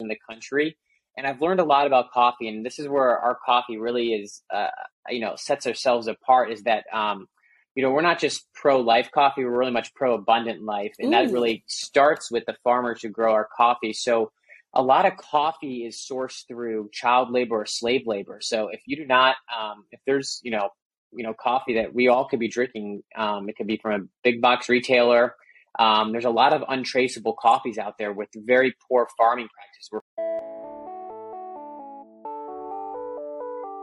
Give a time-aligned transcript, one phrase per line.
[0.00, 0.76] in the country.
[1.16, 4.42] And I've learned a lot about coffee, and this is where our coffee really is,
[4.52, 4.68] uh,
[5.08, 6.50] you know, sets ourselves apart.
[6.50, 7.28] Is that um,
[7.74, 10.94] you know, we're not just pro life coffee, we're really much pro abundant life.
[10.98, 13.92] And that really starts with the farmers who grow our coffee.
[13.92, 14.30] So
[14.72, 18.38] a lot of coffee is sourced through child labor or slave labor.
[18.40, 20.70] So if you do not, um, if there's, you know,
[21.12, 24.04] you know, coffee that we all could be drinking, um, it could be from a
[24.22, 25.34] big box retailer.
[25.78, 29.90] Um, there's a lot of untraceable coffees out there with very poor farming practices.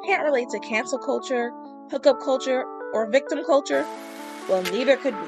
[0.06, 1.52] Can't relate to cancel culture,
[1.92, 3.86] hookup culture, or victim culture?
[4.50, 5.28] Well, neither could we.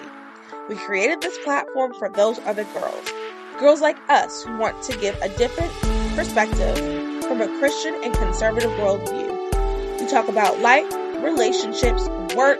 [0.69, 3.11] We created this platform for those other girls.
[3.59, 5.71] Girls like us who want to give a different
[6.15, 6.77] perspective
[7.25, 9.99] from a Christian and conservative worldview.
[9.99, 12.59] We talk about life, relationships, work,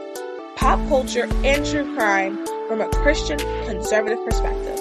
[0.55, 3.37] pop culture, and true crime from a Christian
[3.67, 4.79] conservative perspective.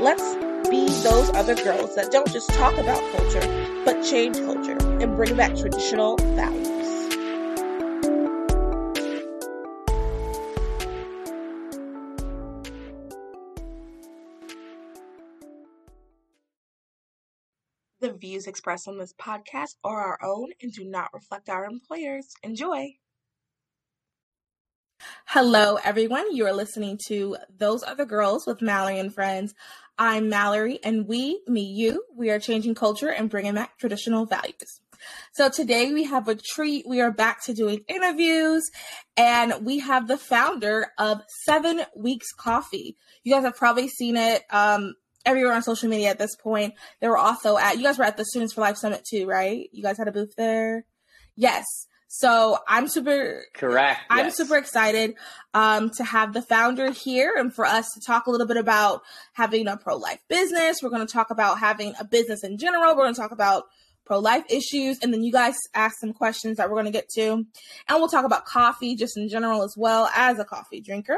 [0.00, 0.34] Let's
[0.68, 5.36] be those other girls that don't just talk about culture, but change culture and bring
[5.36, 6.68] back traditional values.
[18.00, 22.34] The views expressed on this podcast are our own and do not reflect our employers.
[22.42, 22.96] Enjoy.
[25.34, 26.36] Hello, everyone.
[26.36, 29.54] You are listening to Those Other Girls with Mallory and Friends.
[29.96, 34.82] I'm Mallory, and we, me, you, we are changing culture and bringing back traditional values.
[35.32, 36.86] So today we have a treat.
[36.86, 38.70] We are back to doing interviews,
[39.16, 42.98] and we have the founder of Seven Weeks Coffee.
[43.24, 44.42] You guys have probably seen it.
[44.50, 46.74] Um, everywhere on social media at this point.
[47.00, 49.70] They were also at you guys were at the Students for Life Summit too, right?
[49.72, 50.84] You guys had a booth there.
[51.36, 51.64] Yes.
[52.14, 54.02] So I'm super correct.
[54.10, 54.36] I'm yes.
[54.36, 55.14] super excited
[55.54, 59.00] um, to have the founder here and for us to talk a little bit about
[59.32, 60.80] having a pro life business.
[60.82, 62.94] We're going to talk about having a business in general.
[62.94, 63.64] We're going to talk about
[64.04, 67.08] pro life issues, and then you guys ask some questions that we're going to get
[67.14, 67.46] to, and
[67.88, 71.16] we'll talk about coffee just in general as well as a coffee drinker.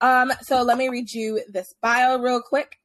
[0.00, 2.80] Um, so let me read you this bio real quick.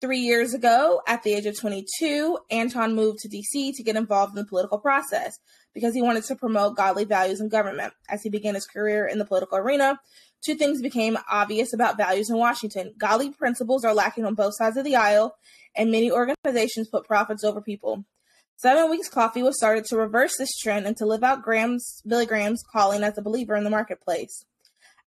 [0.00, 4.38] Three years ago, at the age of 22, Anton moved to DC to get involved
[4.38, 5.40] in the political process
[5.78, 7.92] because he wanted to promote godly values in government.
[8.08, 10.00] As he began his career in the political arena,
[10.44, 12.94] two things became obvious about values in Washington.
[12.98, 15.36] Godly principles are lacking on both sides of the aisle,
[15.76, 18.04] and many organizations put profits over people.
[18.56, 22.26] Seven Weeks Coffee was started to reverse this trend and to live out Graham's, Billy
[22.26, 24.44] Graham's calling as a believer in the marketplace.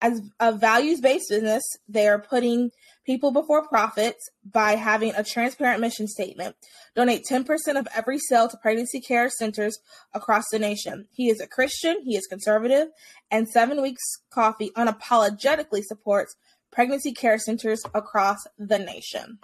[0.02, 2.72] As a values based business, they are putting
[3.08, 6.54] people before profits by having a transparent mission statement.
[6.94, 7.46] Donate 10%
[7.78, 9.78] of every sale to pregnancy care centers
[10.12, 11.06] across the nation.
[11.10, 12.88] He is a Christian, he is conservative,
[13.30, 16.36] and Seven Weeks Coffee unapologetically supports
[16.70, 19.38] pregnancy care centers across the nation.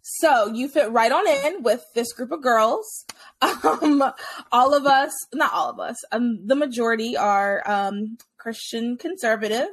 [0.00, 3.04] So you fit right on in with this group of girls.
[3.40, 4.02] Um,
[4.50, 9.68] all of us, not all of us, um, the majority are um, Christian conservative.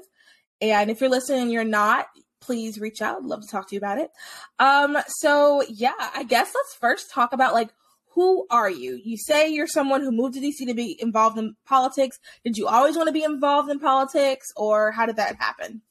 [0.62, 2.06] And if you're listening you're not,
[2.46, 3.24] please reach out.
[3.24, 4.12] Love to talk to you about it.
[4.60, 7.70] Um, so yeah, I guess let's first talk about like
[8.16, 9.00] who are you?
[9.04, 12.18] You say you're someone who moved to DC to be involved in politics.
[12.46, 15.82] Did you always want to be involved in politics or how did that happen?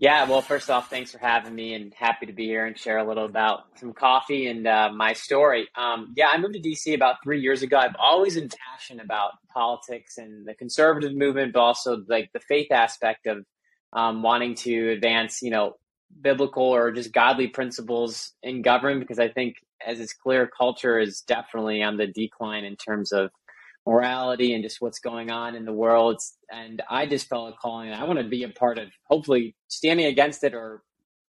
[0.00, 2.98] Yeah, well, first off, thanks for having me and happy to be here and share
[2.98, 5.66] a little about some coffee and uh, my story.
[5.74, 7.78] Um, yeah, I moved to DC about three years ago.
[7.78, 12.70] I've always been passionate about politics and the conservative movement, but also like the faith
[12.70, 13.44] aspect of
[13.92, 15.74] um, wanting to advance, you know,
[16.20, 21.22] biblical or just godly principles in government because I think, as it's clear, culture is
[21.22, 23.30] definitely on the decline in terms of
[23.88, 26.20] morality and just what's going on in the world.
[26.52, 27.90] And I just felt a calling.
[27.90, 30.82] I want to be a part of hopefully standing against it or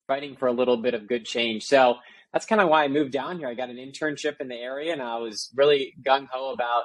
[0.08, 1.64] fighting for a little bit of good change.
[1.64, 1.96] So
[2.32, 3.48] that's kind of why I moved down here.
[3.48, 6.84] I got an internship in the area and I was really gung ho about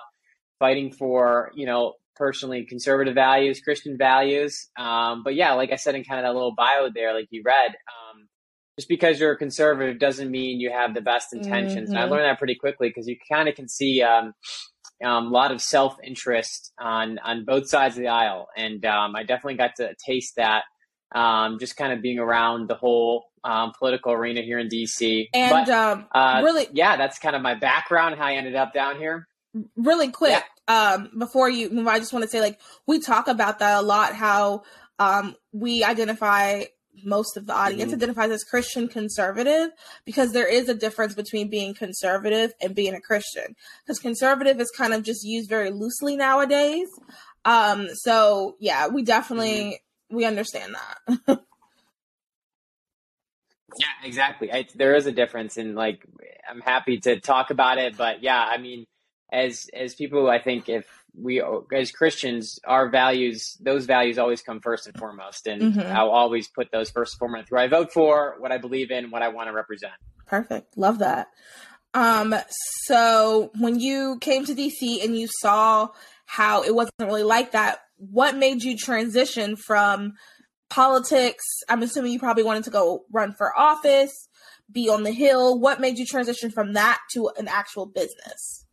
[0.59, 4.69] fighting for, you know, personally conservative values, Christian values.
[4.79, 7.43] Um, but yeah, like I said in kind of that little bio there, like you
[7.45, 8.27] read, um,
[8.79, 11.89] just because you're a conservative doesn't mean you have the best intentions.
[11.89, 11.91] Mm-hmm.
[11.91, 12.13] And I mm-hmm.
[12.13, 14.33] learned that pretty quickly because you kind of can see, um,
[15.05, 19.15] um, a lot of self interest on on both sides of the aisle, and um,
[19.15, 20.65] I definitely got to taste that.
[21.15, 25.29] Um, just kind of being around the whole um, political arena here in DC.
[25.33, 28.17] And but, um, uh, really, yeah, that's kind of my background.
[28.17, 29.27] How I ended up down here.
[29.77, 30.93] Really quick, yeah.
[30.93, 33.83] um, before you move, I just want to say, like, we talk about that a
[33.83, 34.15] lot.
[34.15, 34.65] How
[34.99, 36.65] um, we identify
[37.05, 38.03] most of the audience mm-hmm.
[38.03, 39.71] identifies as Christian conservative
[40.05, 43.55] because there is a difference between being conservative and being a Christian.
[43.85, 46.89] Because conservative is kind of just used very loosely nowadays.
[47.45, 49.81] Um, so yeah, we definitely
[50.11, 50.17] mm-hmm.
[50.17, 51.41] we understand that.
[53.77, 54.53] Yeah, exactly.
[54.53, 56.05] I, there is a difference, and like
[56.51, 57.97] I'm happy to talk about it.
[57.97, 58.87] But yeah, I mean,
[59.33, 60.87] as as people, I think if
[61.21, 61.43] we
[61.75, 65.97] as Christians, our values, those values always come first and foremost, and mm-hmm.
[65.97, 67.49] I'll always put those first and foremost.
[67.51, 69.93] Who I vote for, what I believe in, what I want to represent.
[70.27, 70.77] Perfect.
[70.77, 71.29] Love that.
[71.95, 72.35] Um,
[72.85, 75.89] so when you came to DC and you saw
[76.27, 80.13] how it wasn't really like that, what made you transition from
[80.71, 81.45] politics?
[81.69, 84.29] I'm assuming you probably wanted to go run for office,
[84.71, 85.59] be on the Hill.
[85.59, 88.67] What made you transition from that to an actual business?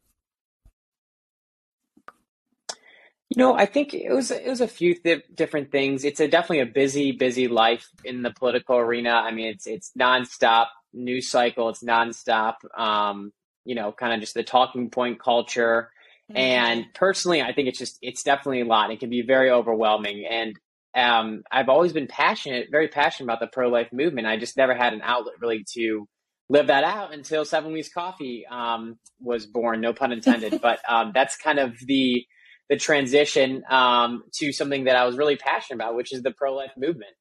[3.36, 6.06] You know, I think it was it was a few th- different things.
[6.06, 9.12] It's a definitely a busy, busy life in the political arena.
[9.12, 11.68] I mean, it's it's nonstop news cycle.
[11.70, 12.56] It's nonstop.
[12.78, 13.34] Um,
[13.66, 15.92] you know, kind of just the talking point culture.
[16.32, 16.38] Mm-hmm.
[16.38, 18.92] And personally, I think it's just it's definitely a lot.
[18.92, 20.26] It can be very overwhelming.
[20.30, 20.56] And
[20.96, 24.28] um, I've always been passionate, very passionate about the pro life movement.
[24.28, 26.08] I just never had an outlet really to
[26.48, 29.82] live that out until Seven Weeks Coffee um, was born.
[29.82, 30.60] No pun intended.
[30.62, 32.26] but um, that's kind of the
[32.70, 36.56] the transition um, to something that I was really passionate about, which is the pro
[36.56, 37.14] life movement.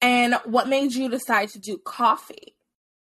[0.00, 2.54] And what made you decide to do coffee?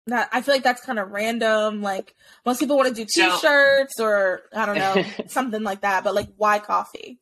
[0.08, 1.82] That I feel like that's kind of random.
[1.82, 6.04] Like most people want to do T-shirts so, or I don't know something like that.
[6.04, 7.20] But like, why coffee?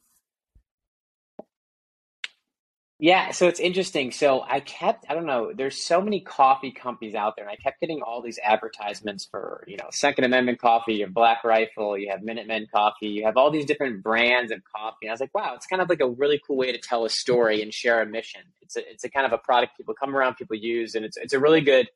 [3.01, 4.12] Yeah, so it's interesting.
[4.12, 7.56] So I kept, I don't know, there's so many coffee companies out there, and I
[7.56, 11.98] kept getting all these advertisements for, you know, Second Amendment coffee, you have Black Rifle,
[11.98, 14.98] you have Minutemen coffee, you have all these different brands of coffee.
[15.04, 17.06] And I was like, wow, it's kind of like a really cool way to tell
[17.06, 18.42] a story and share a mission.
[18.62, 21.16] It's a, it's a kind of a product people come around, people use, and it's,
[21.16, 21.88] it's a really good,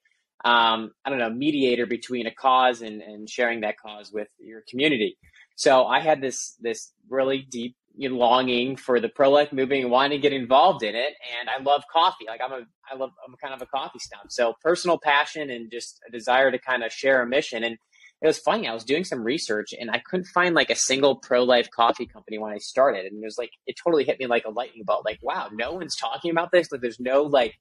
[0.46, 4.62] um, I don't know, mediator between a cause and, and sharing that cause with your
[4.70, 5.18] community.
[5.56, 10.18] So I had this, this really deep longing for the pro life movement and wanting
[10.18, 11.14] to get involved in it.
[11.40, 12.26] And I love coffee.
[12.28, 14.28] Like I'm a, I love, I'm kind of a coffee snob.
[14.30, 17.64] So personal passion and just a desire to kind of share a mission.
[17.64, 17.78] And
[18.22, 18.68] it was funny.
[18.68, 22.08] I was doing some research and I couldn't find like a single pro life coffee
[22.08, 23.06] company when I started.
[23.06, 25.06] And it was like, it totally hit me like a lightning bolt.
[25.06, 26.72] Like, wow, no one's talking about this.
[26.72, 27.56] Like there's no like,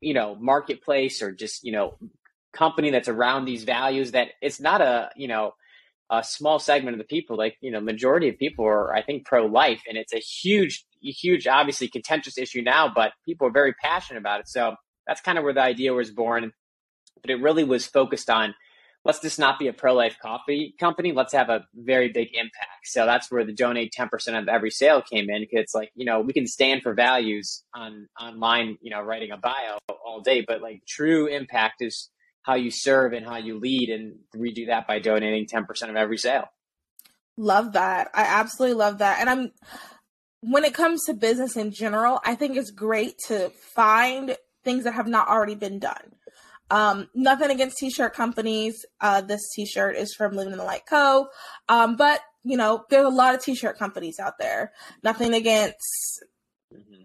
[0.00, 1.98] you know, marketplace or just, you know,
[2.52, 5.52] company that's around these values that it's not a, you know,
[6.10, 9.26] a small segment of the people, like you know, majority of people are, I think,
[9.26, 14.20] pro-life, and it's a huge, huge, obviously contentious issue now, but people are very passionate
[14.20, 14.48] about it.
[14.48, 14.74] So
[15.06, 16.52] that's kind of where the idea was born.
[17.22, 18.54] But it really was focused on
[19.04, 21.12] let's just not be a pro-life coffee company.
[21.12, 22.86] Let's have a very big impact.
[22.86, 25.42] So that's where the donate ten percent of every sale came in.
[25.42, 29.30] Because it's like you know we can stand for values on online, you know, writing
[29.30, 32.10] a bio all day, but like true impact is
[32.46, 33.88] how you serve and how you lead.
[33.90, 36.44] And we do that by donating 10% of every sale.
[37.36, 38.08] Love that.
[38.14, 39.20] I absolutely love that.
[39.20, 39.50] And I'm,
[40.40, 44.94] when it comes to business in general, I think it's great to find things that
[44.94, 46.12] have not already been done.
[46.70, 48.84] Um, nothing against t-shirt companies.
[49.00, 51.28] Uh, this t-shirt is from Living in the Light Co.
[51.68, 54.72] Um, but you know, there's a lot of t-shirt companies out there.
[55.02, 56.22] Nothing against.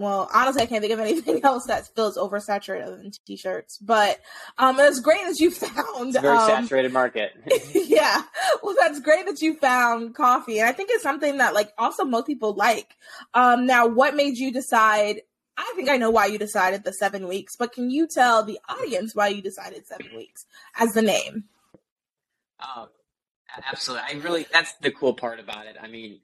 [0.01, 3.77] Well, honestly, I can't think of anything else that feels oversaturated other than t-shirts.
[3.77, 4.19] But
[4.57, 7.33] um, it's great that you found it's a very um, saturated market.
[7.73, 8.23] yeah,
[8.63, 12.03] well, that's great that you found coffee, and I think it's something that like also
[12.03, 12.95] most people like.
[13.33, 15.21] Um, now, what made you decide?
[15.57, 18.59] I think I know why you decided the seven weeks, but can you tell the
[18.67, 20.45] audience why you decided seven weeks
[20.75, 21.43] as the name?
[22.59, 22.87] Oh,
[23.71, 24.05] absolutely.
[24.09, 25.75] I really that's the cool part about it.
[25.79, 26.19] I mean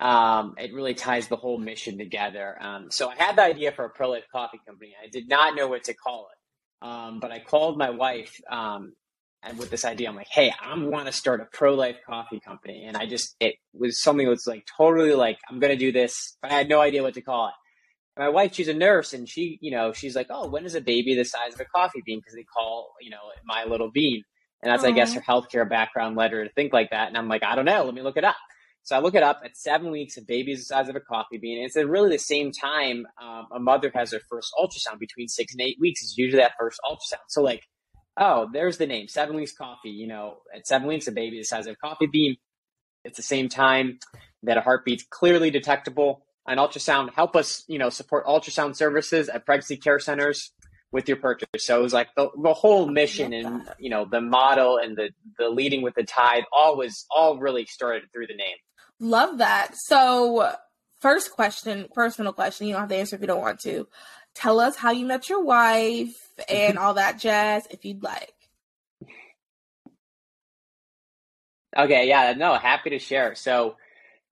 [0.00, 2.56] um, it really ties the whole mission together.
[2.60, 4.94] Um, so I had the idea for a pro life coffee company.
[5.02, 8.92] I did not know what to call it, um, but I called my wife um,
[9.42, 10.08] and with this idea.
[10.08, 13.36] I'm like, hey, I want to start a pro life coffee company, and I just
[13.40, 16.54] it was something that was like totally like I'm going to do this, but I
[16.54, 17.54] had no idea what to call it.
[18.18, 20.80] My wife, she's a nurse, and she, you know, she's like, oh, when is a
[20.80, 22.18] baby the size of a coffee bean?
[22.18, 24.22] Because they call, you know, my little bean.
[24.62, 24.88] And that's, Aww.
[24.88, 27.08] I guess, her healthcare background led her to think like that.
[27.08, 27.84] And I'm like, I don't know.
[27.84, 28.36] Let me look it up.
[28.86, 31.00] So I look it up at seven weeks, a baby is the size of a
[31.00, 31.58] coffee bean.
[31.58, 35.26] And it's at really the same time um, a mother has her first ultrasound between
[35.26, 37.24] six and eight weeks is usually that first ultrasound.
[37.26, 37.64] So like,
[38.16, 39.90] oh, there's the name, seven weeks coffee.
[39.90, 42.36] You know, at seven weeks, a baby the size of a coffee bean.
[43.04, 43.98] It's the same time
[44.44, 46.24] that a heartbeat's clearly detectable.
[46.46, 50.52] An ultrasound help us, you know, support ultrasound services at pregnancy care centers
[50.92, 51.48] with your purchase.
[51.58, 55.10] So it was like the, the whole mission and you know the model and the
[55.38, 58.56] the leading with the tide all was all really started through the name.
[58.98, 59.72] Love that.
[59.74, 60.52] So,
[61.00, 62.66] first question, personal question.
[62.66, 63.86] You don't have to answer if you don't want to.
[64.34, 66.14] Tell us how you met your wife
[66.48, 68.32] and all that jazz, if you'd like.
[71.76, 73.34] Okay, yeah, no, happy to share.
[73.34, 73.76] So,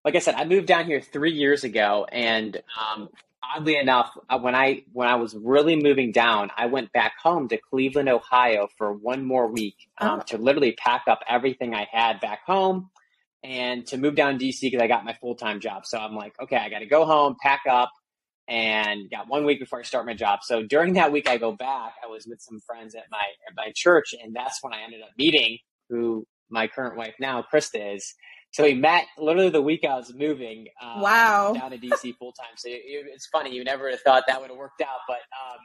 [0.04, 3.10] like I said, I moved down here three years ago, and um,
[3.54, 7.48] oddly enough, uh, when I when I was really moving down, I went back home
[7.48, 10.22] to Cleveland, Ohio, for one more week um, oh.
[10.28, 12.90] to literally pack up everything I had back home
[13.44, 15.84] and to move down to DC because I got my full time job.
[15.84, 17.90] So I'm like, okay, I got to go home, pack up,
[18.48, 20.40] and got one week before I start my job.
[20.42, 21.92] So during that week, I go back.
[22.02, 25.02] I was with some friends at my at my church, and that's when I ended
[25.02, 25.58] up meeting
[25.90, 28.14] who my current wife now, Krista, is.
[28.52, 30.66] So we met literally the week I was moving.
[30.80, 31.52] Um, wow.
[31.54, 32.54] Down to DC full time.
[32.56, 33.52] So it, it's funny.
[33.52, 35.58] You never thought that would have worked out, but um,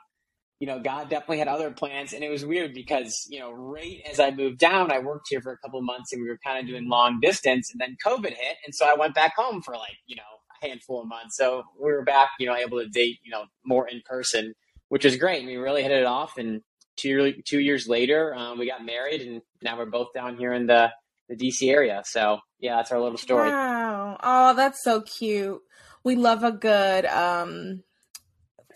[0.59, 4.01] you know, God definitely had other plans, and it was weird because you know, right
[4.09, 6.59] as I moved down, I worked here for a couple months, and we were kind
[6.59, 9.73] of doing long distance, and then COVID hit, and so I went back home for
[9.75, 10.23] like you know
[10.61, 11.37] a handful of months.
[11.37, 14.53] So we were back, you know, able to date, you know, more in person,
[14.89, 15.45] which is great.
[15.45, 16.61] We really hit it off, and
[16.97, 20.67] two two years later, um, we got married, and now we're both down here in
[20.67, 20.91] the
[21.29, 22.01] the DC area.
[22.05, 23.49] So yeah, that's our little story.
[23.49, 24.17] Wow.
[24.21, 25.61] Oh, that's so cute.
[26.03, 27.83] We love a good um,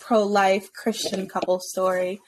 [0.04, 2.20] pro life Christian couple story.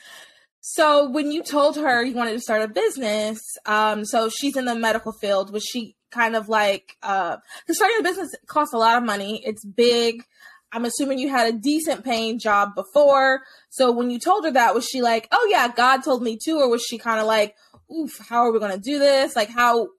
[0.61, 4.65] So when you told her you wanted to start a business, um, so she's in
[4.65, 7.37] the medical field, was she kind of like uh
[7.69, 10.23] starting a business costs a lot of money, it's big.
[10.71, 13.41] I'm assuming you had a decent paying job before.
[13.69, 16.53] So when you told her that, was she like, Oh yeah, God told me to,
[16.53, 17.55] or was she kind of like,
[17.93, 19.35] Oof, how are we gonna do this?
[19.35, 19.89] Like how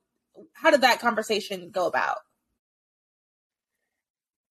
[0.55, 2.19] how did that conversation go about?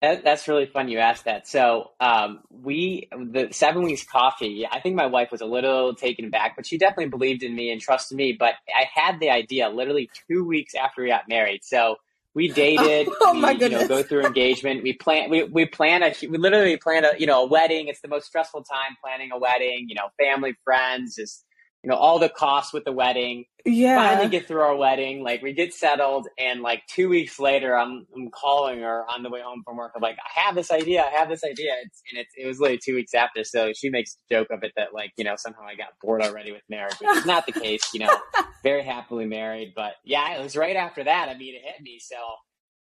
[0.05, 1.47] That, that's really fun you asked that.
[1.47, 4.67] So um, we the seven weeks coffee.
[4.71, 7.71] I think my wife was a little taken back, but she definitely believed in me
[7.71, 8.35] and trusted me.
[8.37, 11.63] But I had the idea literally two weeks after we got married.
[11.63, 11.95] So
[12.35, 13.09] we dated.
[13.19, 13.81] oh we, my goodness!
[13.81, 14.83] You know, go through engagement.
[14.83, 15.31] We plan.
[15.31, 16.13] We we plan a.
[16.21, 17.13] We literally plan a.
[17.17, 17.87] You know, a wedding.
[17.87, 19.87] It's the most stressful time planning a wedding.
[19.89, 21.45] You know, family, friends, just
[21.85, 23.45] you know, all the costs with the wedding.
[23.63, 23.95] Yeah.
[23.95, 25.23] Finally get through our wedding.
[25.23, 29.29] Like we get settled and like two weeks later I'm I'm calling her on the
[29.29, 29.91] way home from work.
[29.95, 31.73] I'm like, I have this idea, I have this idea.
[31.83, 33.43] It's, and it's, it was literally two weeks after.
[33.43, 36.23] So she makes a joke of it that like, you know, somehow I got bored
[36.23, 38.17] already with marriage, which is not the case, you know,
[38.63, 39.73] very happily married.
[39.75, 41.29] But yeah, it was right after that.
[41.29, 41.99] I mean, it hit me.
[42.01, 42.15] So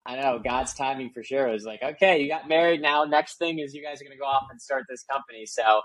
[0.06, 1.48] I know God's timing for sure.
[1.48, 3.02] It was like, okay, you got married now.
[3.02, 5.44] Next thing is you guys are going to go off and start this company.
[5.46, 5.80] So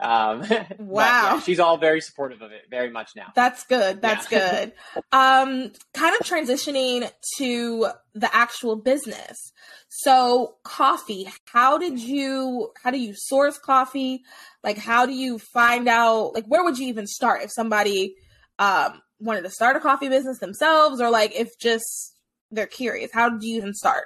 [0.00, 0.40] um,
[0.78, 1.34] wow.
[1.34, 3.32] Yeah, she's all very supportive of it, very much now.
[3.34, 4.00] That's good.
[4.00, 4.64] That's yeah.
[4.94, 5.02] good.
[5.12, 9.52] Um, kind of transitioning to the actual business.
[9.88, 14.22] So coffee, how did you, how do you source coffee?
[14.64, 18.16] Like, how do you find out, like, where would you even start if somebody,
[18.58, 22.16] um, wanted to start a coffee business themselves or like if just
[22.50, 23.10] they're curious?
[23.12, 24.04] How do you even start?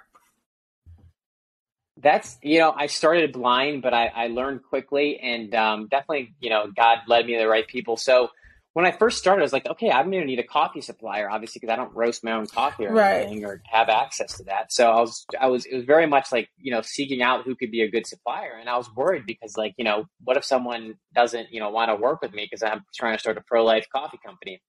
[2.04, 6.50] That's you know I started blind, but I, I learned quickly, and um, definitely you
[6.50, 7.96] know God led me to the right people.
[7.96, 8.28] So
[8.74, 11.30] when I first started, I was like, okay, I'm going to need a coffee supplier,
[11.30, 13.22] obviously, because I don't roast my own coffee or right.
[13.22, 14.72] anything or have access to that.
[14.72, 17.54] So I was, I was, it was very much like, you know, seeking out who
[17.54, 18.58] could be a good supplier.
[18.60, 21.90] And I was worried because, like, you know, what if someone doesn't, you know, want
[21.90, 24.60] to work with me because I'm trying to start a pro life coffee company?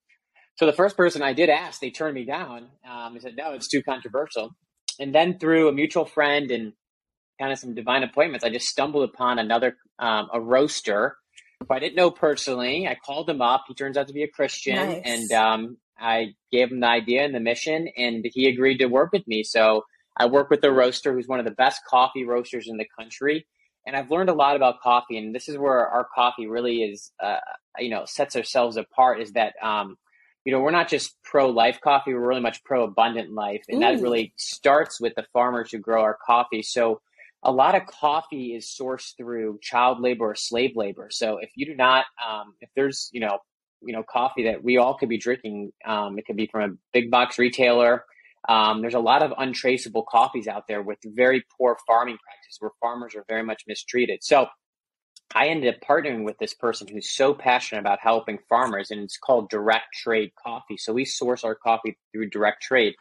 [0.57, 2.67] So the first person I did ask, they turned me down.
[2.87, 4.55] Um, they said, no, it's too controversial.
[4.99, 6.73] And then through a mutual friend and
[7.39, 11.17] kind of some divine appointments, I just stumbled upon another um, a roaster
[11.59, 12.87] who I didn't know personally.
[12.87, 13.65] I called him up.
[13.67, 15.01] He turns out to be a Christian, nice.
[15.05, 19.11] and um, I gave him the idea and the mission, and he agreed to work
[19.11, 19.43] with me.
[19.43, 19.83] So
[20.17, 23.45] I work with a roaster who's one of the best coffee roasters in the country,
[23.85, 25.17] and I've learned a lot about coffee.
[25.17, 27.37] And this is where our coffee really is, uh,
[27.79, 29.21] you know, sets ourselves apart.
[29.21, 29.97] Is that um,
[30.45, 33.63] you know, we're not just pro life coffee, we're really much pro abundant life.
[33.67, 33.81] And Ooh.
[33.81, 36.61] that really starts with the farmers who grow our coffee.
[36.61, 37.01] So
[37.45, 41.09] a lot of coffee is sourced through child labor or slave labor.
[41.11, 43.37] So if you do not, um, if there's, you know,
[43.81, 46.73] you know, coffee that we all could be drinking, um, it could be from a
[46.91, 48.03] big box retailer.
[48.49, 52.71] Um, there's a lot of untraceable coffees out there with very poor farming practices where
[52.81, 54.23] farmers are very much mistreated.
[54.23, 54.47] So
[55.33, 59.17] I ended up partnering with this person who's so passionate about helping farmers, and it's
[59.17, 60.77] called Direct Trade Coffee.
[60.77, 62.95] So we source our coffee through direct trade.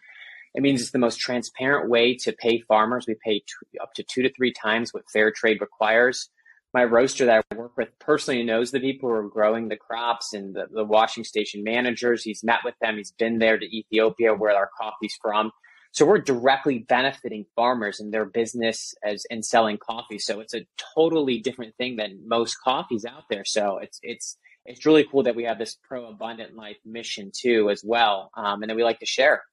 [0.55, 3.07] It means it's the most transparent way to pay farmers.
[3.07, 3.43] We pay
[3.83, 6.31] up to two to three times what fair trade requires.
[6.73, 10.33] My roaster that I work with personally knows the people who are growing the crops
[10.33, 12.23] and the, the washing station managers.
[12.23, 12.97] He's met with them.
[12.97, 15.53] He's been there to Ethiopia where our coffee's from.
[15.93, 20.19] So we're directly benefiting farmers and their business as in selling coffee.
[20.19, 23.45] So it's a totally different thing than most coffees out there.
[23.45, 27.71] So it's it's it's really cool that we have this pro abundant life mission too
[27.71, 29.45] as well, um, and that we like to share.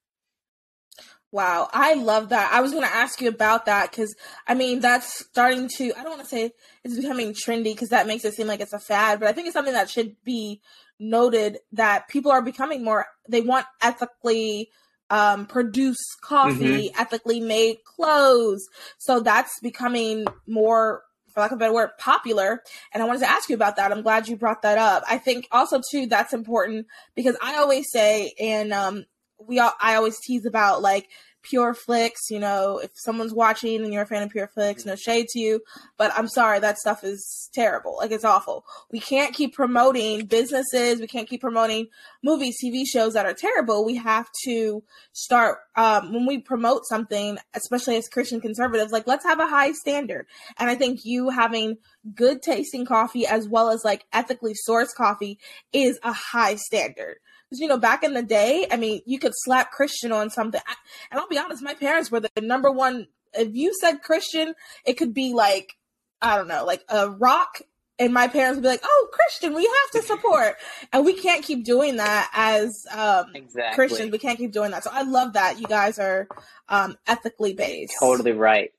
[1.32, 2.52] Wow, I love that.
[2.52, 4.14] I was going to ask you about that because
[4.46, 5.92] I mean that's starting to.
[5.98, 6.52] I don't want to say
[6.84, 9.46] it's becoming trendy because that makes it seem like it's a fad, but I think
[9.46, 10.60] it's something that should be
[11.00, 13.06] noted that people are becoming more.
[13.28, 14.68] They want ethically
[15.08, 17.00] um, produced coffee, mm-hmm.
[17.00, 18.68] ethically made clothes.
[18.98, 22.62] So that's becoming more for lack of a better word, popular.
[22.92, 23.90] And I wanted to ask you about that.
[23.90, 25.02] I'm glad you brought that up.
[25.08, 29.06] I think also too that's important because I always say, and um,
[29.46, 31.08] we all, I always tease about like
[31.42, 32.30] Pure Flix.
[32.30, 35.38] You know, if someone's watching and you're a fan of Pure Flix, no shade to
[35.38, 35.60] you,
[35.98, 37.96] but I'm sorry, that stuff is terrible.
[37.98, 38.64] Like it's awful.
[38.90, 41.00] We can't keep promoting businesses.
[41.00, 41.88] We can't keep promoting
[42.22, 43.84] movies, TV shows that are terrible.
[43.84, 44.82] We have to
[45.12, 48.92] start um, when we promote something, especially as Christian conservatives.
[48.92, 50.26] Like let's have a high standard.
[50.58, 51.76] And I think you having
[52.14, 55.38] good tasting coffee as well as like ethically sourced coffee
[55.72, 57.16] is a high standard
[57.60, 60.60] you know, back in the day, I mean, you could slap Christian on something.
[60.66, 60.74] I,
[61.10, 63.08] and I'll be honest, my parents were the number one.
[63.34, 64.54] If you said Christian,
[64.84, 65.74] it could be like,
[66.20, 67.60] I don't know, like a rock.
[67.98, 70.56] And my parents would be like, oh, Christian, we have to support.
[70.92, 73.74] and we can't keep doing that as um, exactly.
[73.74, 74.10] Christians.
[74.10, 74.84] We can't keep doing that.
[74.84, 76.26] So I love that you guys are
[76.68, 77.94] um, ethically based.
[78.00, 78.70] Totally right.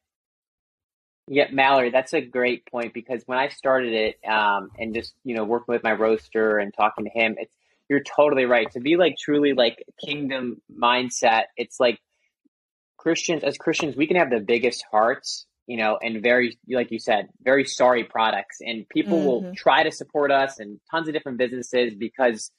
[1.28, 5.36] Yeah, Mallory, that's a great point because when I started it um, and just, you
[5.36, 7.52] know, working with my roaster and talking to him, it's,
[7.94, 8.70] you're totally right.
[8.72, 12.00] To be like truly like kingdom mindset, it's like
[12.98, 16.98] Christians as Christians, we can have the biggest hearts, you know, and very like you
[16.98, 18.58] said, very sorry products.
[18.62, 19.46] And people mm-hmm.
[19.46, 22.50] will try to support us and tons of different businesses because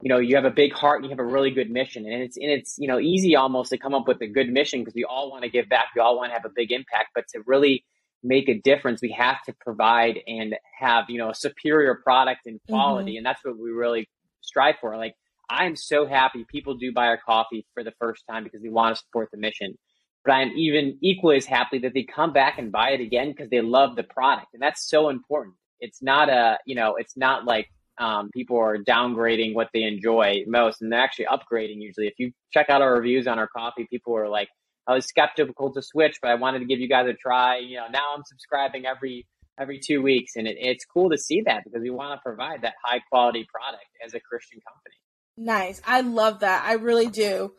[0.00, 2.22] you know you have a big heart and you have a really good mission and
[2.22, 4.94] it's and it's you know easy almost to come up with a good mission because
[4.94, 7.24] we all want to give back we all want to have a big impact but
[7.28, 7.84] to really
[8.24, 12.58] make a difference we have to provide and have you know a superior product and
[12.68, 13.18] quality mm-hmm.
[13.18, 14.08] and that's what we really
[14.54, 14.96] strive for.
[14.96, 15.14] Like
[15.50, 18.96] I'm so happy people do buy our coffee for the first time because they want
[18.96, 19.76] to support the mission.
[20.24, 23.50] But I'm even equally as happy that they come back and buy it again because
[23.50, 24.48] they love the product.
[24.54, 25.56] And that's so important.
[25.80, 27.68] It's not a, you know, it's not like
[27.98, 32.06] um, people are downgrading what they enjoy most and they're actually upgrading usually.
[32.06, 34.48] If you check out our reviews on our coffee, people are like,
[34.86, 37.58] I was skeptical to switch, but I wanted to give you guys a try.
[37.58, 39.26] You know, now I'm subscribing every
[39.58, 40.32] every two weeks.
[40.36, 43.46] And it, it's cool to see that because we want to provide that high quality
[43.50, 44.96] product as a Christian company.
[45.36, 45.80] Nice.
[45.86, 46.64] I love that.
[46.64, 47.54] I really do.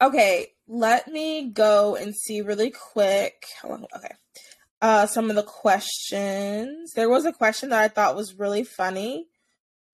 [0.00, 3.44] Okay, let me go and see really quick.
[3.64, 4.14] Okay.
[4.80, 6.92] Uh, some of the questions.
[6.94, 9.26] There was a question that I thought was really funny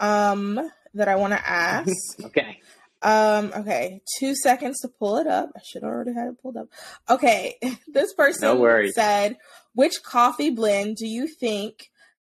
[0.01, 0.61] um,
[0.93, 1.89] that I want to ask.
[2.23, 2.59] okay.
[3.05, 5.51] Um, okay, two seconds to pull it up.
[5.55, 6.69] I should already have it pulled up.
[7.09, 9.37] Okay, this person no said,
[9.75, 11.91] which coffee blend do you think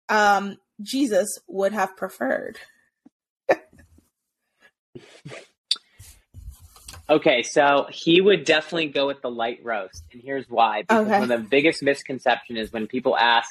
[0.09, 2.57] um, Jesus would have preferred?
[7.11, 10.83] okay, so he would definitely go with the light roast, and here's why.
[10.83, 11.19] Because okay.
[11.19, 13.51] one of the biggest misconception is when people ask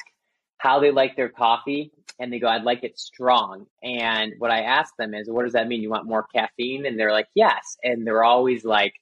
[0.60, 4.62] how they like their coffee, and they go, "I'd like it strong." And what I
[4.62, 5.82] ask them is, "What does that mean?
[5.82, 8.94] You want more caffeine?" And they're like, "Yes," and they're always like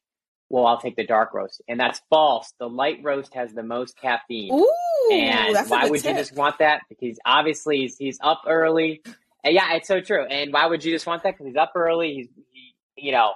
[0.50, 1.62] well, I'll take the dark roast.
[1.68, 2.54] And that's false.
[2.60, 4.54] The light roast has the most caffeine.
[4.54, 6.14] Ooh, and why would tip.
[6.14, 6.82] you just want that?
[6.90, 9.02] Because obviously he's, he's up early.
[9.44, 10.26] And yeah, it's so true.
[10.26, 11.32] And why would you just want that?
[11.32, 12.14] Because he's up early.
[12.14, 13.34] He's, he, you know,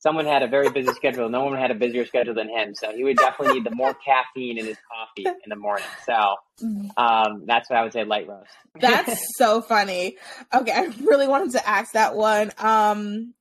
[0.00, 1.28] someone had a very busy schedule.
[1.28, 2.74] No one had a busier schedule than him.
[2.74, 5.86] So he would definitely need the more caffeine in his coffee in the morning.
[6.04, 6.36] So
[6.96, 8.50] um, that's what I would say light roast.
[8.80, 10.16] that's so funny.
[10.52, 10.72] Okay.
[10.72, 12.50] I really wanted to ask that one.
[12.58, 13.34] Um,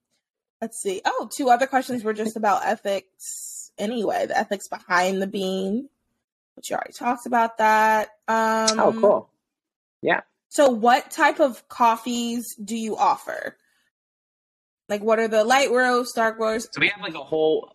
[0.62, 1.02] Let's see.
[1.06, 5.88] Oh, two other questions were just about ethics anyway, the ethics behind the bean,
[6.56, 8.10] which you already talked about that.
[8.28, 9.30] Um, oh, cool.
[10.02, 10.22] Yeah.
[10.50, 13.56] So, what type of coffees do you offer?
[14.89, 16.73] Like, what are the light roast, dark roast?
[16.73, 17.71] So, we have like a whole.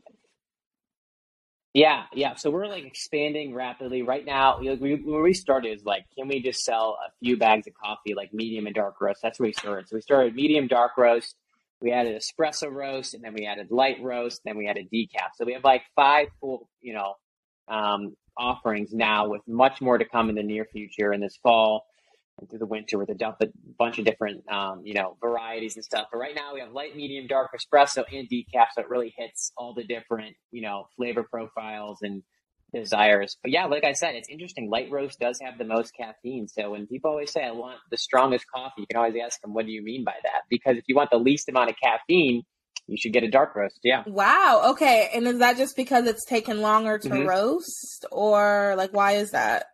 [1.73, 2.35] Yeah, yeah.
[2.37, 4.61] So we're like expanding rapidly right now.
[4.61, 7.75] We, we, when we started, is like, can we just sell a few bags of
[7.75, 9.21] coffee, like medium and dark roast?
[9.23, 9.89] That's where we started.
[9.89, 11.35] So we started medium, dark roast
[11.85, 15.29] we added espresso roast, and then we added light roast, then we added decaf.
[15.37, 17.15] So we have like five full, you know,
[17.69, 21.85] um, offerings now, with much more to come in the near future in this fall
[22.39, 23.35] and through the winter with a
[23.79, 26.07] bunch of different, um, you know, varieties and stuff.
[26.11, 29.53] But right now we have light, medium, dark espresso and decaf, so it really hits
[29.57, 32.23] all the different, you know, flavor profiles and
[32.73, 33.37] desires.
[33.41, 34.69] But yeah, like I said, it's interesting.
[34.69, 36.49] Light roast does have the most caffeine.
[36.49, 39.55] So when people always say, I want the strongest coffee, you can always ask them,
[39.55, 40.43] what do you mean by that?
[40.51, 42.43] Because if you want the least amount of caffeine,
[42.87, 43.79] you should get a dark roast.
[43.83, 44.03] Yeah.
[44.07, 44.73] Wow.
[44.73, 45.09] Okay.
[45.15, 47.29] And is that just because it's taken longer to mm-hmm.
[47.29, 49.67] roast or like, why is that?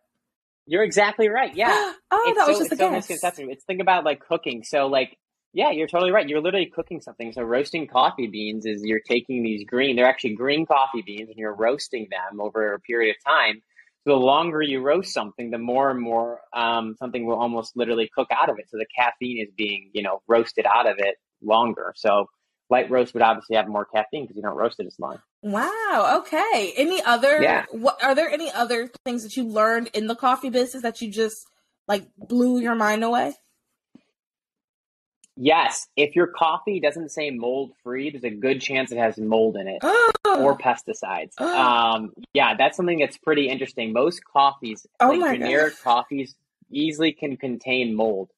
[0.65, 1.55] You're exactly right.
[1.55, 1.93] Yeah.
[2.11, 3.09] oh, it's that was so, just a so guess.
[3.09, 4.63] It's think about like cooking.
[4.63, 5.17] So like
[5.53, 6.27] yeah, you're totally right.
[6.27, 7.33] You're literally cooking something.
[7.33, 11.37] So roasting coffee beans is you're taking these green, they're actually green coffee beans and
[11.37, 13.61] you're roasting them over a period of time.
[14.07, 18.09] So the longer you roast something, the more and more um, something will almost literally
[18.15, 18.69] cook out of it.
[18.69, 21.93] So the caffeine is being, you know, roasted out of it longer.
[21.97, 22.27] So
[22.69, 25.19] light roast would obviously have more caffeine because you don't roast it as long.
[25.41, 26.21] Wow.
[26.21, 26.73] Okay.
[26.77, 27.41] Any other?
[27.41, 27.65] Yeah.
[27.71, 31.11] What are there any other things that you learned in the coffee business that you
[31.11, 31.47] just
[31.87, 33.33] like blew your mind away?
[35.37, 39.55] Yes, if your coffee doesn't say mold free, there's a good chance it has mold
[39.55, 41.39] in it Oh, or pesticides.
[41.39, 43.93] Um, yeah, that's something that's pretty interesting.
[43.93, 46.35] Most coffees, Oh like generic coffees,
[46.69, 48.29] easily can contain mold.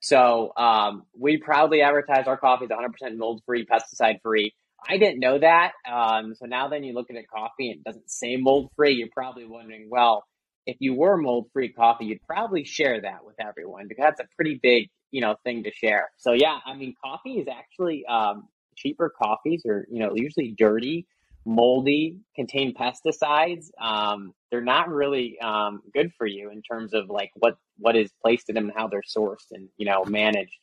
[0.00, 4.54] So um, we proudly advertise our coffee is 100% mold free, pesticide free.
[4.88, 5.72] I didn't know that.
[5.90, 8.94] Um, so now then you look at a coffee and it doesn't say mold free,
[8.94, 10.24] you're probably wondering, well,
[10.66, 14.28] if you were mold free coffee, you'd probably share that with everyone because that's a
[14.34, 16.10] pretty big, you know, thing to share.
[16.16, 21.06] So yeah, I mean, coffee is actually um, cheaper coffees are, you know, usually dirty,
[21.44, 23.66] moldy, contain pesticides.
[23.80, 28.10] Um, they're not really um, good for you in terms of like what what is
[28.22, 30.58] placed in them and how they're sourced and you know managed.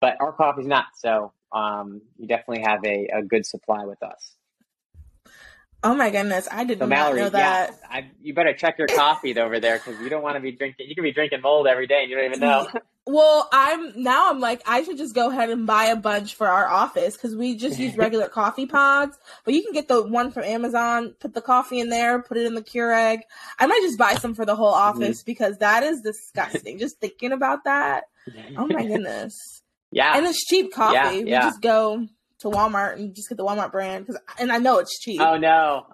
[0.00, 4.36] But our coffee's not, so um, you definitely have a, a good supply with us.
[5.82, 7.70] oh my goodness, I did So not Mallory, know that.
[7.90, 10.52] yeah, I, you better check your coffee over there because you don't want to be
[10.52, 10.88] drinking.
[10.88, 12.68] You can be drinking mold every day and you don't even know.
[13.06, 16.46] Well, I'm now I'm like I should just go ahead and buy a bunch for
[16.46, 19.18] our office because we just use regular coffee pods.
[19.44, 22.46] But you can get the one from Amazon, put the coffee in there, put it
[22.46, 23.20] in the Keurig.
[23.58, 25.12] I might just buy some for the whole Mm-hmm.
[25.12, 26.78] office because that is disgusting.
[26.78, 28.04] just thinking about that.
[28.56, 29.59] Oh my goodness.
[29.90, 31.20] Yeah, And it's cheap coffee.
[31.20, 31.42] Yeah, We yeah.
[31.42, 32.06] just go
[32.40, 35.20] to Walmart and just get the Walmart brand because and I know it's cheap.
[35.20, 35.86] Oh no.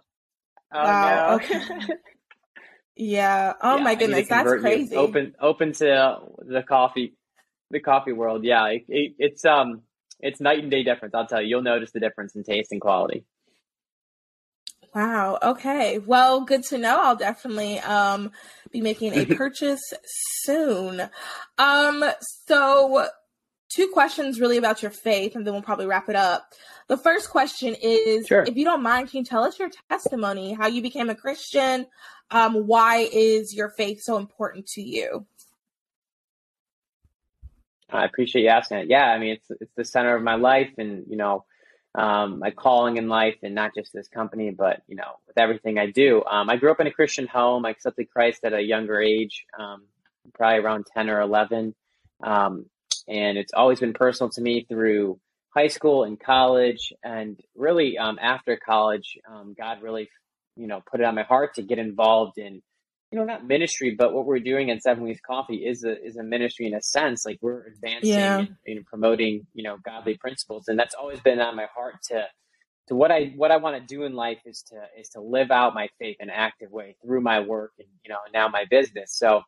[0.73, 1.37] Oh Wow, no.
[1.37, 1.59] okay.
[2.97, 3.55] yeah.
[3.63, 4.63] Oh Yeah, my I need to goodness, that's convert you.
[4.63, 4.97] crazy.
[4.97, 7.15] Open open to the coffee
[7.71, 8.45] the coffee world.
[8.45, 8.67] Yeah.
[8.69, 9.83] It, it, it's um
[10.21, 11.49] it's night and day difference, I'll tell you.
[11.49, 13.25] You'll notice the difference in taste and quality.
[14.95, 15.39] Wow.
[15.43, 15.99] Okay.
[15.99, 16.99] Well, good to know.
[17.01, 18.31] I'll definitely um
[18.73, 19.83] be making a purchase
[20.45, 21.03] soon.
[21.59, 22.05] Um
[22.47, 23.07] so
[23.69, 26.47] two questions really about your faith and then we'll probably wrap it up.
[26.89, 28.43] The first question is Sure.
[28.43, 31.87] if you don't mind, can you tell us your testimony, how you became a Christian?
[32.31, 35.27] Um why is your faith so important to you?
[37.91, 38.87] I appreciate you asking it.
[38.89, 41.45] Yeah, I mean it's it's the center of my life and you know
[41.97, 45.79] um, my calling in life and not just this company, but you know with everything
[45.79, 46.23] I do.
[46.25, 47.65] Um, I grew up in a Christian home.
[47.65, 49.85] I accepted Christ at a younger age, um,
[50.35, 51.75] probably around ten or eleven,
[52.23, 52.67] um,
[53.09, 55.19] and it's always been personal to me through
[55.57, 60.09] high school and college, and really um, after college, um, God really
[60.57, 62.63] you know put it on my heart to get involved in
[63.13, 66.17] you know, not ministry, but what we're doing at Seven Weeks Coffee is a is
[66.17, 67.25] a ministry in a sense.
[67.25, 68.39] Like we're advancing Yeah.
[68.41, 72.27] and, and promoting, you know, godly principles, and that's always been on my heart to
[72.89, 75.51] to what I what I want to do in life is to is to live
[75.51, 78.65] out my faith in an active way through my work and you know now my
[78.71, 79.13] business.
[79.15, 79.43] So,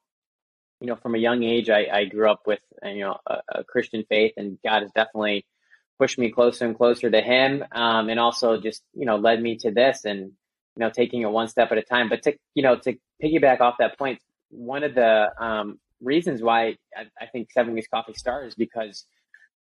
[0.80, 3.38] you know, from a young age, I, I grew up with uh, you know a,
[3.60, 5.46] a Christian faith, and God has definitely
[5.98, 9.56] pushed me closer and closer to Him, um, and also just you know led me
[9.58, 12.08] to this and you know taking it one step at a time.
[12.08, 16.76] But to you know to piggyback off that point, one of the um, reasons why
[16.96, 19.04] I, I think Seven Weeks Coffee started is because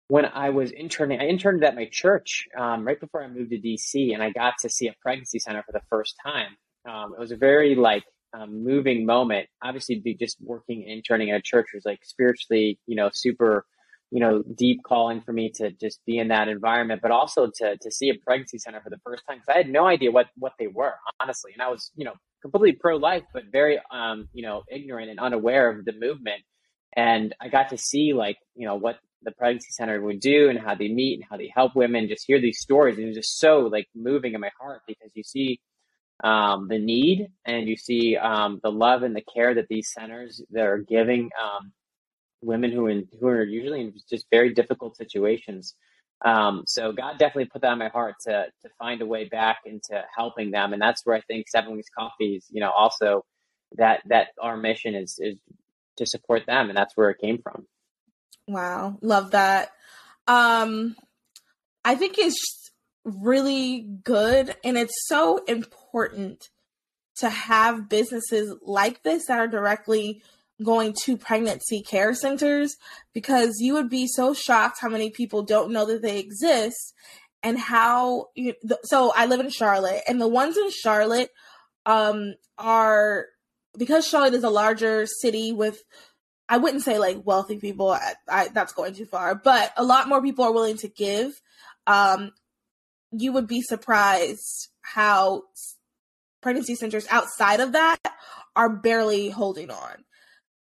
[0.08, 3.58] when I was interning, I interned at my church um, right before I moved to
[3.58, 6.56] DC, and I got to see a pregnancy center for the first time.
[6.88, 9.48] Um, it was a very like um, moving moment.
[9.62, 13.66] Obviously, be just working and interning at a church was like spiritually, you know, super,
[14.10, 17.76] you know, deep calling for me to just be in that environment, but also to
[17.76, 20.26] to see a pregnancy center for the first time because I had no idea what
[20.36, 24.28] what they were honestly, and I was you know completely pro life, but very um,
[24.32, 26.42] you know ignorant and unaware of the movement.
[26.96, 30.58] And I got to see like you know what the pregnancy center would do and
[30.58, 32.08] how they meet and how they help women.
[32.08, 35.10] Just hear these stories, and it was just so like moving in my heart because
[35.14, 35.60] you see
[36.22, 40.42] um, the need and you see um, the love and the care that these centers
[40.50, 41.72] that are giving um,
[42.42, 45.74] women who in, who are usually in just very difficult situations.
[46.24, 49.60] Um, so God definitely put that on my heart to to find a way back
[49.64, 53.24] into helping them, and that's where I think Seven Weeks Coffee is, you know, also
[53.76, 55.38] that that our mission is is
[55.96, 57.66] to support them, and that's where it came from.
[58.46, 59.70] Wow, love that.
[60.26, 60.96] Um
[61.84, 62.70] I think it's
[63.04, 65.79] really good and it's so important
[67.16, 70.22] to have businesses like this that are directly
[70.62, 72.76] going to pregnancy care centers
[73.14, 76.94] because you would be so shocked how many people don't know that they exist
[77.42, 81.30] and how you so I live in Charlotte and the ones in Charlotte
[81.86, 83.26] um are
[83.78, 85.82] because Charlotte is a larger city with
[86.50, 87.92] I wouldn't say like wealthy people.
[87.92, 91.40] I, I, that's going too far, but a lot more people are willing to give.
[91.86, 92.32] Um,
[93.12, 95.44] you would be surprised how
[96.40, 97.98] pregnancy centers outside of that
[98.56, 100.04] are barely holding on.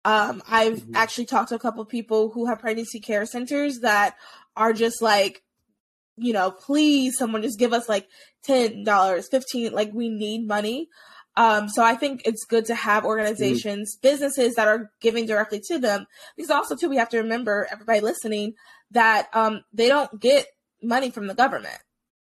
[0.05, 0.93] Um, I've Mhm.
[0.95, 4.17] actually talked to a couple of people who have pregnancy care centers that
[4.57, 5.43] are just like,
[6.17, 8.09] you know, please, someone just give us like
[8.43, 9.73] ten dollars, fifteen.
[9.73, 10.89] Like we need money.
[11.37, 14.03] Um, so I think it's good to have organizations, mm.
[14.03, 16.07] businesses that are giving directly to them.
[16.37, 18.55] Because also too, we have to remember everybody listening
[18.91, 20.47] that um, they don't get
[20.83, 21.79] money from the government.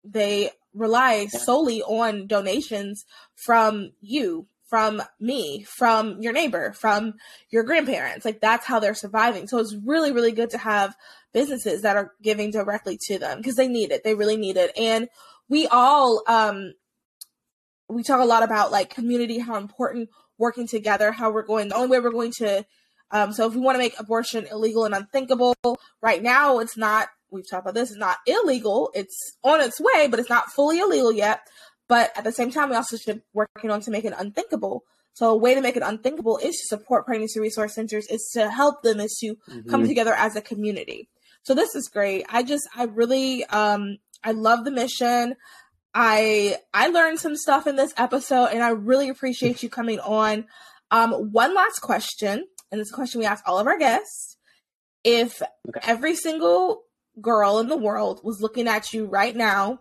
[0.03, 7.13] They rely solely on donations from you, from me, from your neighbor, from
[7.49, 8.25] your grandparents.
[8.25, 9.47] Like that's how they're surviving.
[9.47, 10.95] So it's really, really good to have
[11.33, 14.03] businesses that are giving directly to them because they need it.
[14.03, 14.71] They really need it.
[14.77, 15.07] And
[15.49, 16.73] we all um,
[17.89, 21.69] we talk a lot about like community, how important working together, how we're going.
[21.69, 22.65] The only way we're going to,
[23.11, 25.55] um, so if we want to make abortion illegal and unthinkable,
[26.01, 27.07] right now it's not.
[27.31, 27.91] We've talked about this.
[27.91, 28.91] It's not illegal.
[28.93, 31.41] It's on its way, but it's not fully illegal yet.
[31.87, 34.83] But at the same time, we also should be working on to make it unthinkable.
[35.13, 38.51] So a way to make it unthinkable is to support pregnancy resource centers, is to
[38.51, 39.69] help them, is to mm-hmm.
[39.69, 41.09] come together as a community.
[41.43, 42.25] So this is great.
[42.29, 45.35] I just, I really, um, I love the mission.
[45.93, 50.45] I I learned some stuff in this episode, and I really appreciate you coming on.
[50.91, 54.37] Um, one last question, and this question we ask all of our guests:
[55.03, 55.79] If okay.
[55.83, 56.83] every single
[57.21, 59.79] girl in the world was looking at you right now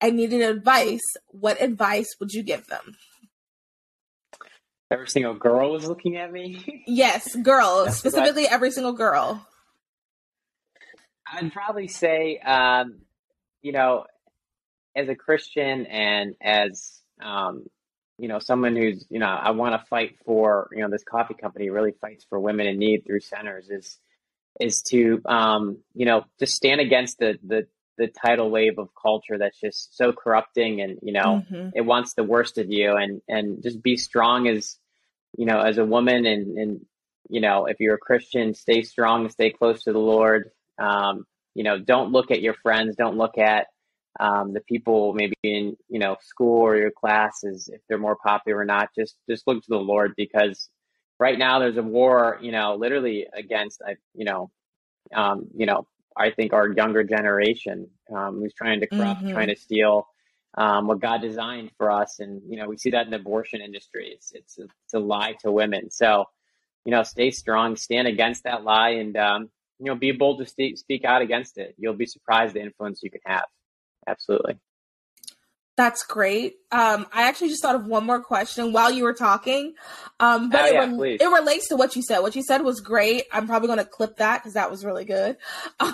[0.00, 2.96] and needed advice, what advice would you give them?
[4.90, 6.84] Every single girl was looking at me.
[6.86, 9.46] yes, girls, specifically every single girl.
[11.32, 12.98] I'd probably say, um,
[13.62, 14.04] you know,
[14.94, 17.64] as a Christian and as um,
[18.18, 21.34] you know someone who's you know I want to fight for you know this coffee
[21.34, 23.98] company really fights for women in need through centers is
[24.60, 27.66] is to um, you know just stand against the the
[27.98, 31.68] the tidal wave of culture that's just so corrupting and you know mm-hmm.
[31.74, 32.94] it wants the worst of you.
[32.96, 34.76] And and just be strong as
[35.36, 36.80] you know as a woman and and
[37.28, 40.50] you know if you're a christian stay strong stay close to the lord.
[40.78, 42.96] Um, you know don't look at your friends.
[42.96, 43.66] Don't look at
[44.20, 48.60] um, the people maybe in you know school or your classes if they're more popular
[48.60, 48.88] or not.
[48.98, 50.68] Just just look to the lord because
[51.22, 53.80] right now there's a war you know literally against
[54.14, 54.50] you know
[55.14, 59.32] um, you know i think our younger generation um, who's trying to corrupt mm-hmm.
[59.32, 60.06] trying to steal
[60.54, 62.20] um, what god designed for us.
[62.20, 64.10] And you know we see that in the abortion industry.
[64.14, 65.90] It's it's a, it's a lie to women.
[65.90, 66.26] So
[66.84, 70.46] you know stay strong stand against that lie and um, you know be bold to
[70.46, 71.74] speak, speak out against it.
[71.78, 73.46] You'll be surprised the influence you can have.
[74.06, 74.58] Absolutely.
[75.74, 76.56] That's great.
[76.70, 79.72] Um, I actually just thought of one more question while you were talking,
[80.20, 82.18] um, but oh, it, yeah, re- it, relates to what you said.
[82.18, 83.24] What you said was great.
[83.32, 85.36] I'm probably going to clip that because that was really good.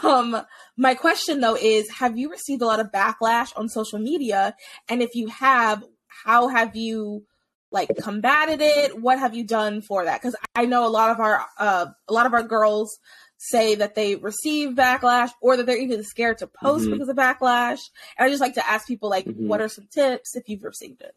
[0.09, 0.41] Um,
[0.77, 4.55] my question though is: Have you received a lot of backlash on social media?
[4.88, 5.85] And if you have,
[6.25, 7.25] how have you
[7.71, 9.01] like combated it?
[9.01, 10.21] What have you done for that?
[10.21, 12.99] Because I know a lot of our uh, a lot of our girls
[13.38, 16.92] say that they receive backlash or that they're even scared to post mm-hmm.
[16.92, 17.81] because of backlash.
[18.18, 19.48] And I just like to ask people like, mm-hmm.
[19.48, 21.14] what are some tips if you've received it?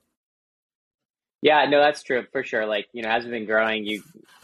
[1.42, 2.68] Yeah, no, that's true for sure.
[2.68, 4.04] Like, you know, as we've been growing, you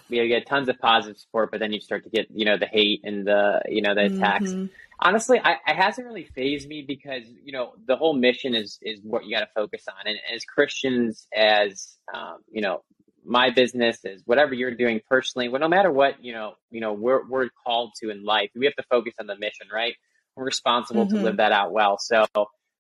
[0.10, 2.66] you get tons of positive support, but then you start to get, you know, the
[2.66, 4.52] hate and the, you know, the attacks.
[4.52, 4.68] Mm-hmm.
[5.00, 9.00] Honestly, I, it hasn't really fazed me because, you know, the whole mission is is
[9.04, 10.08] what you got to focus on.
[10.08, 12.84] And as Christians, as um, you know,
[13.28, 16.94] my business is whatever you're doing personally well no matter what you know you know
[16.94, 19.96] we're, we're called to in life we have to focus on the mission right?
[20.36, 21.18] We're responsible mm-hmm.
[21.18, 21.98] to live that out well.
[21.98, 22.26] So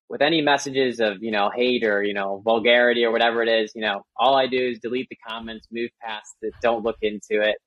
[0.09, 3.73] with any messages of you know hate or you know vulgarity or whatever it is
[3.75, 7.41] you know all i do is delete the comments move past it don't look into
[7.41, 7.57] it.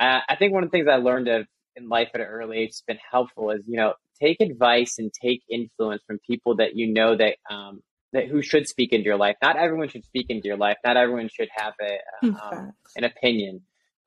[0.00, 2.58] Uh, i think one of the things i learned of in life at an early
[2.58, 6.74] age has been helpful is you know take advice and take influence from people that
[6.74, 7.80] you know that um,
[8.14, 9.36] that who should speak into your life.
[9.42, 10.78] Not everyone should speak into your life.
[10.84, 13.62] Not everyone should have a um, an opinion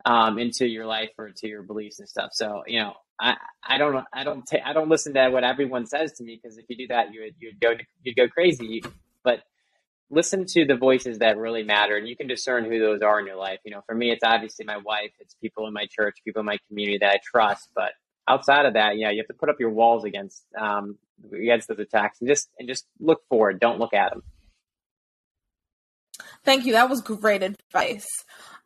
[0.05, 2.29] um, into your life or to your beliefs and stuff.
[2.33, 5.85] So you know, I I don't I don't ta- I don't listen to what everyone
[5.85, 8.81] says to me because if you do that, you would you'd go you'd go crazy.
[9.23, 9.43] But
[10.09, 13.27] listen to the voices that really matter, and you can discern who those are in
[13.27, 13.59] your life.
[13.65, 16.45] You know, for me, it's obviously my wife, it's people in my church, people in
[16.45, 17.91] my community that I trust, but
[18.27, 20.97] outside of that, yeah, you have to put up your walls against um,
[21.33, 23.59] against those attacks and just and just look forward.
[23.59, 24.23] Don't look at them.
[26.43, 26.73] Thank you.
[26.73, 28.07] That was great advice.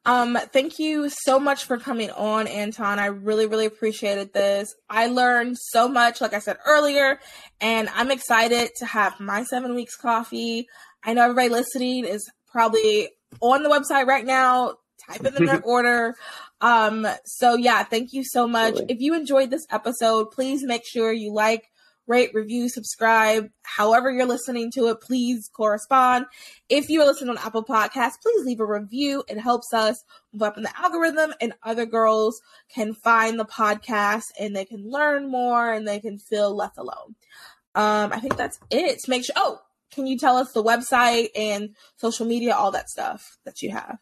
[0.04, 2.98] Um, thank you so much for coming on, Anton.
[2.98, 4.74] I really, really appreciated this.
[4.90, 7.20] I learned so much, like I said earlier,
[7.60, 10.68] and I'm excited to have my seven weeks coffee.
[11.04, 13.10] I know everybody listening is probably
[13.42, 14.76] on the website right now,
[15.08, 16.16] typing in their order.
[16.62, 18.70] Um, so yeah, thank you so much.
[18.74, 18.96] Absolutely.
[18.96, 21.68] If you enjoyed this episode, please make sure you like,
[22.08, 23.50] rate, review, subscribe.
[23.64, 26.26] However you're listening to it, please correspond.
[26.70, 29.24] If you're listening on Apple Podcasts, please leave a review.
[29.28, 32.42] It helps us move up in the algorithm and other girls
[32.74, 37.16] can find the podcast and they can learn more and they can feel less alone.
[37.76, 39.00] Um, I think that's it.
[39.08, 39.60] Make sure, oh,
[39.92, 43.98] can you tell us the website and social media, all that stuff that you have?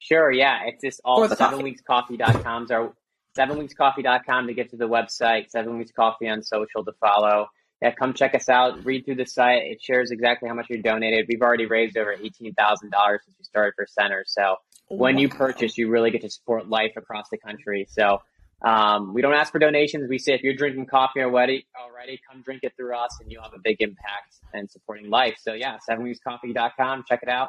[0.00, 0.60] Sure, yeah.
[0.66, 2.66] It's just all sevenweekscoffee.com.
[2.70, 2.94] Our
[3.38, 7.48] sevenweekscoffee.com to get to the website, seven weeks coffee on social to follow.
[7.82, 8.84] Yeah, come check us out.
[8.84, 9.62] Read through the site.
[9.64, 11.26] It shares exactly how much you donated.
[11.28, 14.24] We've already raised over eighteen thousand dollars since we started for center.
[14.26, 14.56] So
[14.88, 15.20] when wow.
[15.22, 17.86] you purchase, you really get to support life across the country.
[17.88, 18.20] So
[18.62, 20.08] um, we don't ask for donations.
[20.10, 23.42] We say if you're drinking coffee already, already come drink it through us, and you'll
[23.42, 25.36] have a big impact in supporting life.
[25.40, 27.04] So yeah, sevenweekscoffee.com.
[27.08, 27.48] Check it out.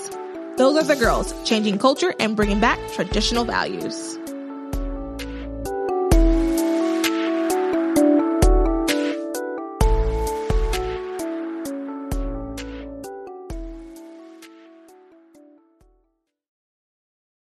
[0.57, 4.17] Those are the girls, changing culture and bringing back traditional values.